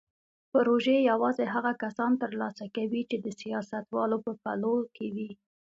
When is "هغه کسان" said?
1.53-2.11